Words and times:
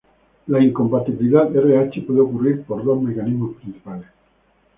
La 0.47 0.59
incompatibilidad 0.59 1.47
Rh 1.51 2.03
puede 2.07 2.21
ocurrir 2.21 2.63
por 2.63 2.83
dos 2.83 2.99
mecanismos 3.03 3.55
principales. 3.57 4.07